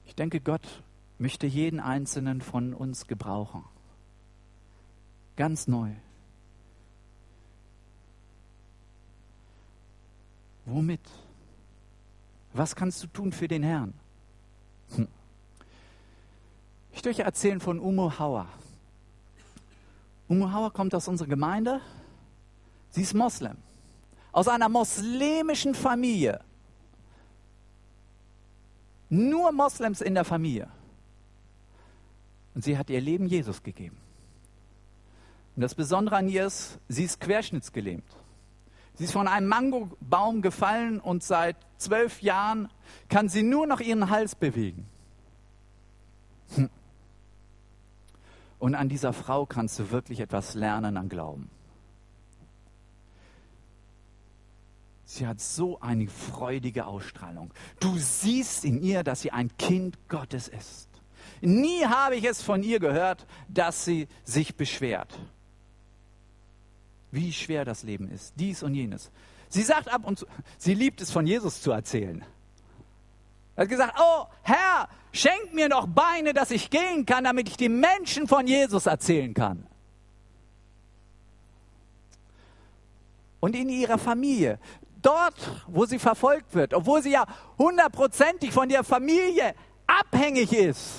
[0.07, 0.83] Ich denke, Gott
[1.18, 3.64] möchte jeden einzelnen von uns gebrauchen
[5.38, 5.92] ganz neu.
[10.66, 11.01] Womit?
[12.53, 13.94] Was kannst du tun für den Herrn?
[14.96, 15.07] Hm.
[16.90, 18.48] Ich möchte euch erzählen von Umo Hauer.
[20.27, 21.81] Umo Hauer kommt aus unserer Gemeinde.
[22.90, 23.57] Sie ist Moslem.
[24.33, 26.40] Aus einer moslemischen Familie.
[29.09, 30.68] Nur Moslems in der Familie.
[32.57, 34.08] Und sie hat ihr Leben Jesus gegeben.
[35.59, 38.05] Und das Besondere an ihr ist, sie ist querschnittsgelähmt.
[38.94, 42.68] Sie ist von einem Mangobaum gefallen und seit zwölf Jahren
[43.09, 44.87] kann sie nur noch ihren Hals bewegen.
[46.55, 46.71] Hm.
[48.61, 51.51] Und an dieser Frau kannst du wirklich etwas lernen an Glauben.
[55.07, 57.53] Sie hat so eine freudige Ausstrahlung.
[57.81, 60.88] Du siehst in ihr, dass sie ein Kind Gottes ist.
[61.40, 65.18] Nie habe ich es von ihr gehört, dass sie sich beschwert
[67.11, 69.11] wie schwer das Leben ist, dies und jenes.
[69.49, 70.27] Sie sagt ab und zu,
[70.59, 72.25] sie liebt es von Jesus zu erzählen.
[73.57, 77.57] Er hat gesagt, oh Herr, schenk mir noch Beine, dass ich gehen kann, damit ich
[77.57, 79.66] die Menschen von Jesus erzählen kann.
[83.40, 84.59] Und in ihrer Familie,
[85.03, 85.35] dort,
[85.66, 87.25] wo sie verfolgt wird, obwohl sie ja
[87.57, 89.55] hundertprozentig von der Familie
[89.87, 90.90] abhängig ist,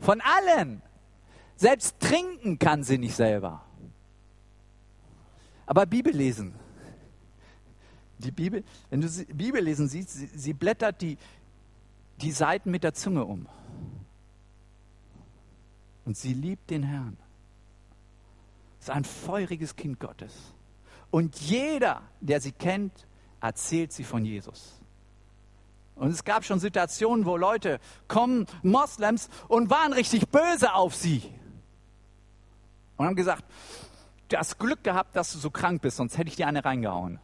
[0.00, 0.82] von allen,
[1.56, 3.64] selbst trinken kann sie nicht selber.
[5.72, 6.52] Aber Bibel lesen.
[8.18, 11.16] Die Bibel, wenn du die Bibel lesen siehst, sie, sie blättert die,
[12.20, 13.46] die Seiten mit der Zunge um.
[16.04, 17.16] Und sie liebt den Herrn.
[18.80, 20.34] Ist ein feuriges Kind Gottes.
[21.10, 23.06] Und jeder, der sie kennt,
[23.40, 24.78] erzählt sie von Jesus.
[25.96, 31.22] Und es gab schon Situationen, wo Leute kommen, Moslems, und waren richtig böse auf sie.
[32.98, 33.46] Und haben gesagt,
[34.32, 37.18] du hast Glück gehabt, dass du so krank bist, sonst hätte ich dir eine reingehauen.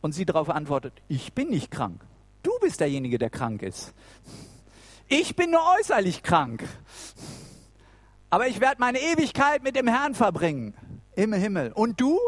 [0.00, 2.04] Und sie darauf antwortet, ich bin nicht krank.
[2.42, 3.94] Du bist derjenige, der krank ist.
[5.08, 6.64] Ich bin nur äußerlich krank.
[8.30, 10.74] Aber ich werde meine Ewigkeit mit dem Herrn verbringen
[11.14, 11.72] im Himmel.
[11.72, 12.18] Und du?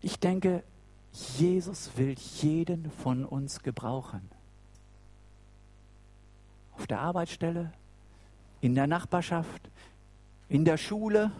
[0.00, 0.64] Ich denke,
[1.12, 4.28] Jesus will jeden von uns gebrauchen
[6.76, 7.72] auf der Arbeitsstelle,
[8.60, 9.70] in der Nachbarschaft,
[10.48, 11.30] in der Schule,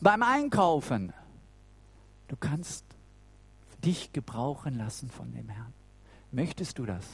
[0.00, 1.12] beim Einkaufen.
[2.28, 2.84] Du kannst
[3.84, 5.72] dich gebrauchen lassen von dem Herrn.
[6.30, 7.04] Möchtest du das?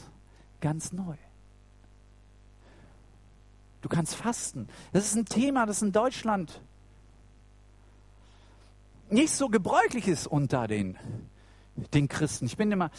[0.60, 1.16] Ganz neu.
[3.82, 4.68] Du kannst fasten.
[4.92, 6.60] Das ist ein Thema, das in Deutschland
[9.10, 10.98] nicht so gebräuchlich ist unter den
[11.76, 12.46] den Christen.
[12.46, 12.90] Ich bin immer,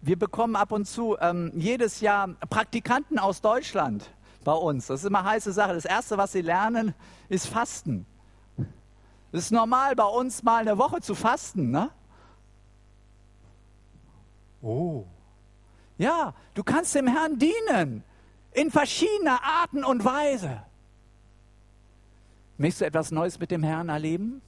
[0.00, 4.10] wir bekommen ab und zu ähm, jedes Jahr Praktikanten aus Deutschland
[4.44, 4.86] bei uns.
[4.86, 5.74] Das ist immer heiße Sache.
[5.74, 6.94] Das Erste, was sie lernen,
[7.28, 8.06] ist Fasten.
[9.32, 11.90] Es ist normal bei uns mal eine Woche zu fasten, ne?
[14.62, 15.04] Oh.
[15.98, 18.02] Ja, du kannst dem Herrn dienen
[18.52, 20.62] in verschiedener Arten und Weise.
[22.58, 24.42] Möchtest du etwas Neues mit dem Herrn erleben?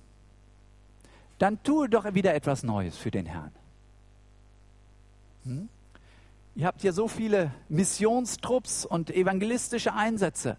[1.39, 3.53] Dann tue doch wieder etwas Neues für den Herrn.
[6.55, 10.57] Ihr habt hier so viele Missionstrupps und evangelistische Einsätze.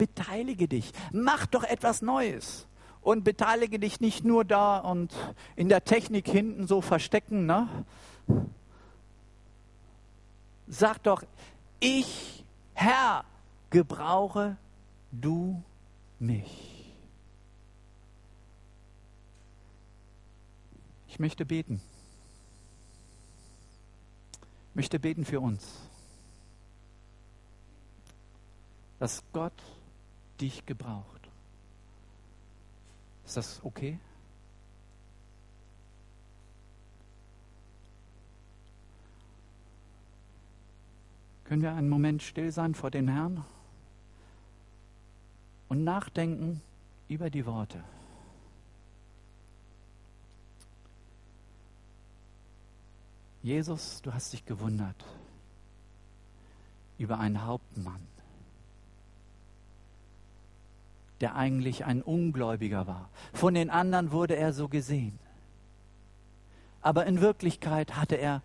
[0.00, 0.92] beteilige dich.
[1.12, 2.66] Mach doch etwas Neues.
[3.02, 5.14] Und beteilige dich nicht nur da und
[5.56, 7.44] in der Technik hinten so verstecken.
[7.46, 7.68] Ne?
[10.68, 11.22] Sag doch,
[11.80, 12.44] ich,
[12.74, 13.24] Herr,
[13.70, 14.56] gebrauche
[15.12, 15.62] du
[16.18, 16.94] mich.
[21.08, 21.82] Ich möchte beten.
[24.74, 25.66] Möchte beten für uns,
[28.98, 29.52] dass Gott
[30.40, 31.28] dich gebraucht.
[33.24, 33.98] Ist das okay?
[41.44, 43.44] Können wir einen Moment still sein vor dem Herrn
[45.68, 46.62] und nachdenken
[47.08, 47.82] über die Worte?
[53.42, 55.04] Jesus, du hast dich gewundert
[56.98, 58.06] über einen Hauptmann,
[61.22, 63.08] der eigentlich ein Ungläubiger war.
[63.32, 65.18] Von den anderen wurde er so gesehen.
[66.82, 68.42] Aber in Wirklichkeit hatte er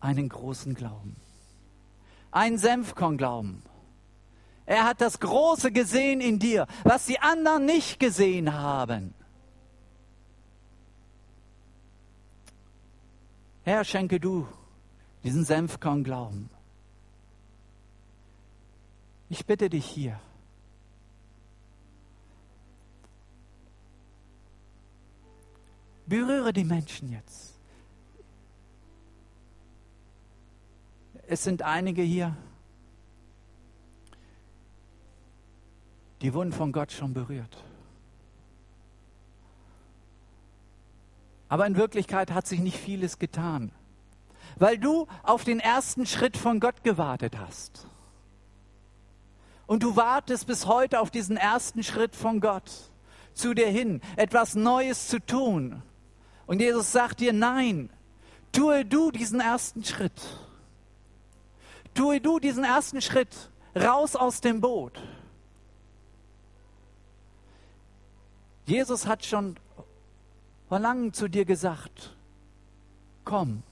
[0.00, 1.16] einen großen Glauben.
[2.30, 3.62] Ein Senfkorn-Glauben.
[4.66, 9.14] Er hat das Große gesehen in dir, was die anderen nicht gesehen haben.
[13.68, 14.48] Herr, schenke du
[15.22, 16.48] diesen Senfkorn Glauben.
[19.28, 20.18] Ich bitte dich hier.
[26.06, 27.58] Berühre die Menschen jetzt.
[31.26, 32.34] Es sind einige hier,
[36.22, 37.67] die wurden von Gott schon berührt.
[41.48, 43.72] Aber in Wirklichkeit hat sich nicht vieles getan,
[44.56, 47.86] weil du auf den ersten Schritt von Gott gewartet hast.
[49.66, 52.70] Und du wartest bis heute auf diesen ersten Schritt von Gott
[53.34, 55.82] zu dir hin, etwas Neues zu tun.
[56.46, 57.90] Und Jesus sagt dir, nein,
[58.52, 60.20] tue du diesen ersten Schritt.
[61.94, 65.00] Tue du diesen ersten Schritt raus aus dem Boot.
[68.66, 69.56] Jesus hat schon
[70.68, 72.14] vor langem zu dir gesagt,
[73.24, 73.62] komm.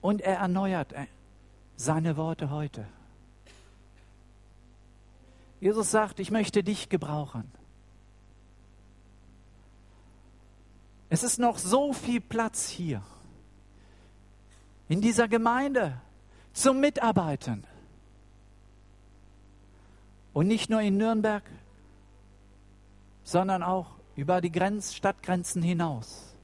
[0.00, 0.94] Und er erneuert
[1.76, 2.86] seine Worte heute.
[5.60, 7.50] Jesus sagt, ich möchte dich gebrauchen.
[11.08, 13.02] Es ist noch so viel Platz hier
[14.88, 16.00] in dieser Gemeinde
[16.52, 17.64] zum Mitarbeiten.
[20.36, 21.42] Und nicht nur in Nürnberg,
[23.24, 26.36] sondern auch über die Grenz Stadtgrenzen hinaus.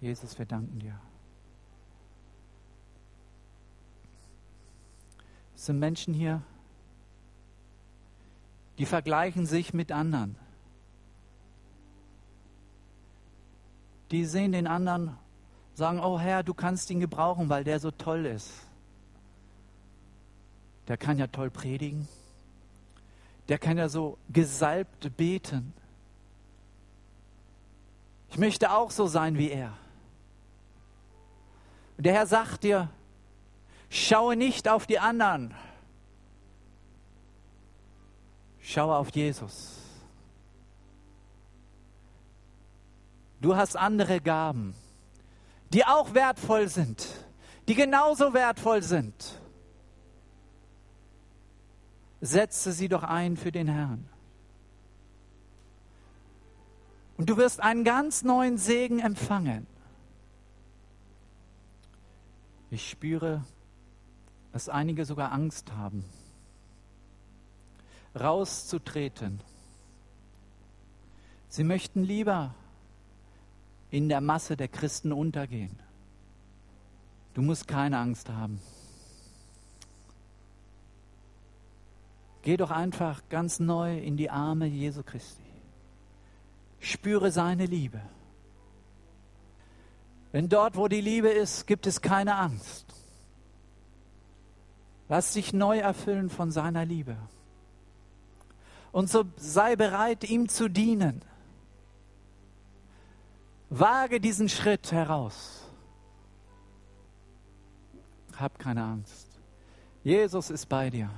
[0.00, 1.00] Jesus, wir danken dir.
[5.56, 6.40] Es sind Menschen hier,
[8.78, 10.36] die vergleichen sich mit anderen.
[14.12, 15.16] Die sehen den anderen,
[15.74, 18.50] sagen, oh Herr, du kannst ihn gebrauchen, weil der so toll ist.
[20.86, 22.06] Der kann ja toll predigen.
[23.48, 25.72] Der kann ja so gesalbt beten.
[28.30, 29.72] Ich möchte auch so sein wie er.
[31.96, 32.90] Und der Herr sagt dir,
[33.88, 35.54] schaue nicht auf die anderen,
[38.60, 39.81] schaue auf Jesus.
[43.42, 44.72] Du hast andere Gaben,
[45.72, 47.08] die auch wertvoll sind,
[47.66, 49.40] die genauso wertvoll sind.
[52.20, 54.08] Setze sie doch ein für den Herrn.
[57.16, 59.66] Und du wirst einen ganz neuen Segen empfangen.
[62.70, 63.44] Ich spüre,
[64.52, 66.04] dass einige sogar Angst haben,
[68.14, 69.40] rauszutreten.
[71.48, 72.54] Sie möchten lieber
[73.92, 75.78] in der Masse der Christen untergehen.
[77.34, 78.58] Du musst keine Angst haben.
[82.40, 85.42] Geh doch einfach ganz neu in die Arme Jesu Christi.
[86.80, 88.00] Spüre seine Liebe.
[90.32, 92.86] Wenn dort, wo die Liebe ist, gibt es keine Angst.
[95.10, 97.16] Lass dich neu erfüllen von seiner Liebe.
[98.90, 101.22] Und so sei bereit, ihm zu dienen.
[103.74, 105.66] Wage diesen Schritt heraus.
[108.38, 109.28] Hab keine Angst.
[110.04, 111.08] Jesus ist bei dir.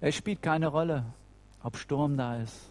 [0.00, 1.04] Es spielt keine Rolle,
[1.64, 2.70] ob Sturm da ist.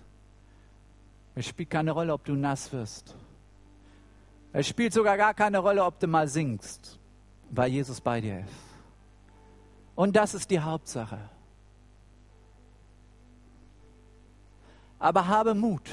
[1.36, 3.18] Es spielt keine Rolle, ob du nass wirst.
[4.54, 6.98] Es spielt sogar gar keine Rolle, ob du mal singst,
[7.52, 8.64] weil Jesus bei dir ist.
[9.96, 11.20] Und das ist die Hauptsache.
[14.98, 15.90] Aber habe Mut.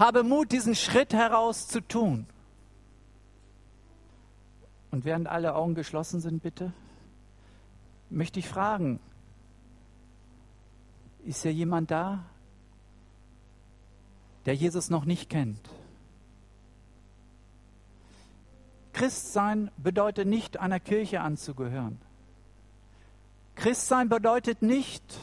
[0.00, 2.26] Habe Mut, diesen Schritt heraus zu tun.
[4.90, 6.72] Und während alle Augen geschlossen sind, bitte,
[8.08, 8.98] möchte ich fragen,
[11.26, 12.24] ist ja jemand da,
[14.46, 15.68] der Jesus noch nicht kennt?
[18.94, 22.00] Christsein bedeutet nicht, einer Kirche anzugehören.
[23.54, 25.20] Christsein bedeutet nicht,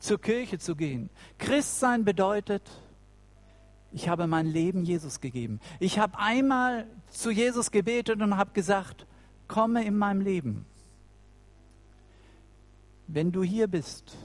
[0.00, 1.10] zur Kirche zu gehen.
[1.38, 2.68] Christsein bedeutet,
[3.92, 5.60] ich habe mein Leben Jesus gegeben.
[5.78, 9.06] Ich habe einmal zu Jesus gebetet und habe gesagt,
[9.46, 10.66] komme in meinem Leben.
[13.06, 14.16] Wenn du hier bist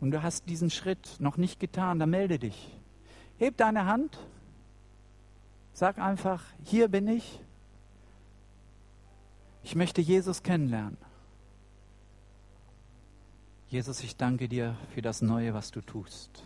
[0.00, 2.78] und du hast diesen Schritt noch nicht getan, dann melde dich.
[3.38, 4.18] Heb deine Hand,
[5.72, 7.40] sag einfach, hier bin ich.
[9.62, 10.98] Ich möchte Jesus kennenlernen.
[13.72, 16.44] Jesus, ich danke dir für das Neue, was du tust.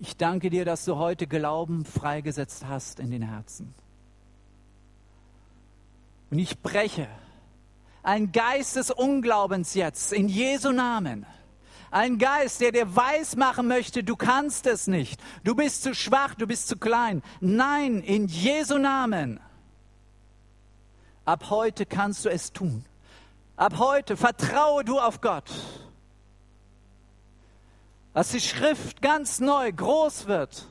[0.00, 3.72] Ich danke dir, dass du heute Glauben freigesetzt hast in den Herzen.
[6.32, 7.06] Und ich breche
[8.02, 11.24] ein Geist des Unglaubens jetzt in Jesu Namen.
[11.92, 15.20] Ein Geist, der dir weismachen möchte, du kannst es nicht.
[15.44, 17.22] Du bist zu schwach, du bist zu klein.
[17.38, 19.38] Nein, in Jesu Namen.
[21.24, 22.84] Ab heute kannst du es tun.
[23.62, 25.48] Ab heute vertraue du auf Gott.
[28.12, 30.66] Dass die Schrift ganz neu groß wird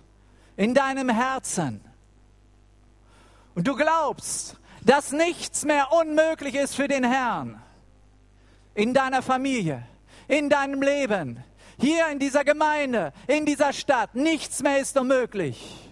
[0.57, 1.79] in deinem Herzen.
[3.55, 7.61] Und du glaubst, dass nichts mehr unmöglich ist für den Herrn.
[8.75, 9.87] In deiner Familie,
[10.27, 11.41] in deinem Leben,
[11.79, 14.15] hier in dieser Gemeinde, in dieser Stadt.
[14.15, 15.89] Nichts mehr ist unmöglich.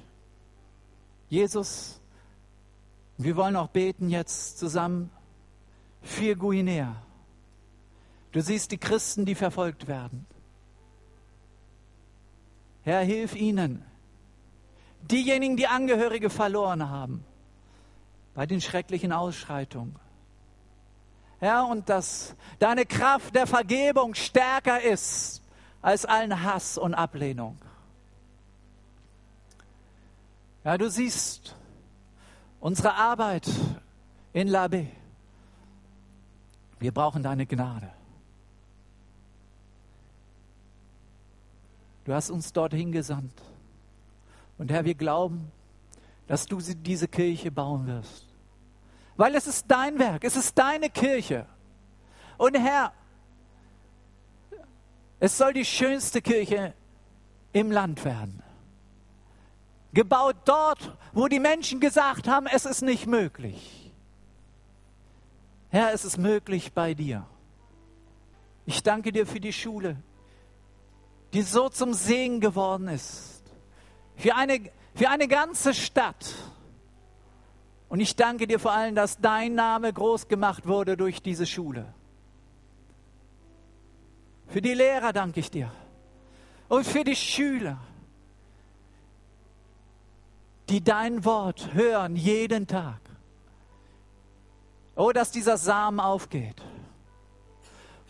[1.29, 2.01] Jesus,
[3.17, 5.09] wir wollen auch beten jetzt zusammen
[6.01, 6.95] für Guinea.
[8.31, 10.25] Du siehst die Christen, die verfolgt werden.
[12.83, 13.83] Herr, hilf ihnen.
[15.01, 17.23] Diejenigen, die Angehörige verloren haben
[18.35, 19.95] bei den schrecklichen Ausschreitungen.
[21.39, 25.41] Herr, und dass deine Kraft der Vergebung stärker ist
[25.81, 27.57] als allen Hass und Ablehnung.
[30.63, 31.55] Ja, du siehst
[32.59, 33.49] unsere Arbeit
[34.33, 34.87] in Labé.
[36.79, 37.91] Wir brauchen deine Gnade.
[42.05, 43.33] Du hast uns dorthin gesandt.
[44.57, 45.51] Und Herr, wir glauben,
[46.27, 48.25] dass du diese Kirche bauen wirst.
[49.17, 51.45] Weil es ist dein Werk, es ist deine Kirche.
[52.37, 52.93] Und Herr,
[55.19, 56.73] es soll die schönste Kirche
[57.51, 58.41] im Land werden.
[59.91, 63.78] Gebaut dort, wo die Menschen gesagt haben, es ist nicht möglich.
[65.69, 67.25] Herr, es ist möglich bei dir.
[68.65, 69.97] Ich danke dir für die Schule,
[71.33, 73.43] die so zum Segen geworden ist.
[74.15, 74.61] Für eine,
[74.95, 76.35] für eine ganze Stadt.
[77.87, 81.93] Und ich danke dir vor allem, dass dein Name groß gemacht wurde durch diese Schule.
[84.47, 85.71] Für die Lehrer danke ich dir.
[86.67, 87.79] Und für die Schüler,
[90.69, 93.08] die dein Wort hören jeden Tag.
[94.95, 96.61] Oh, dass dieser Samen aufgeht.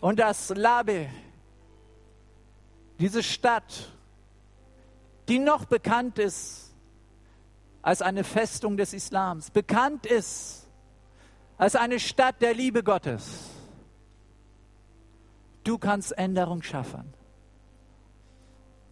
[0.00, 1.08] Und dass Labe,
[2.98, 3.90] diese Stadt,
[5.28, 6.74] die noch bekannt ist
[7.82, 10.66] als eine Festung des Islams, bekannt ist
[11.58, 13.50] als eine Stadt der Liebe Gottes.
[15.62, 17.12] Du kannst Änderung schaffen.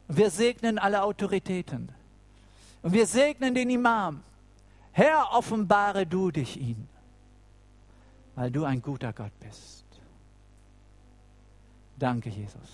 [0.07, 1.91] Wir segnen alle Autoritäten.
[2.83, 4.23] Und wir segnen den Imam.
[4.93, 6.89] Herr, offenbare du dich ihnen
[8.39, 9.85] weil du ein guter Gott bist.
[11.99, 12.71] Danke, Jesus.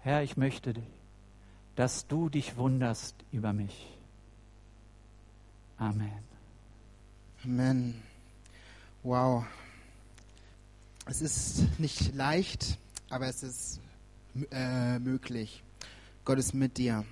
[0.00, 0.74] Herr, ich möchte,
[1.74, 3.88] dass du dich wunderst über mich.
[5.78, 6.12] Amen.
[7.42, 8.02] Amen.
[9.02, 9.46] Wow.
[11.06, 12.76] Es ist nicht leicht,
[13.08, 13.80] aber es ist
[14.50, 15.62] äh, möglich.
[16.26, 17.02] Gott ist mit dir.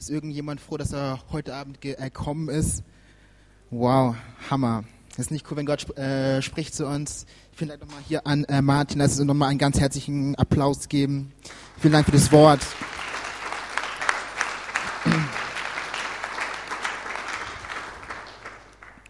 [0.00, 2.82] Ist irgendjemand froh, dass er heute Abend gekommen ist?
[3.70, 4.16] Wow,
[4.50, 4.82] Hammer.
[5.18, 7.26] Das ist nicht cool, wenn Gott äh, spricht zu uns.
[7.52, 11.32] Vielen Dank nochmal hier an äh, Martin, lass uns nochmal einen ganz herzlichen Applaus geben.
[11.80, 12.60] Vielen Dank für das Wort.